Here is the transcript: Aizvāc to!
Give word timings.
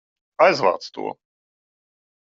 Aizvāc 0.45 0.89
to! 0.97 1.07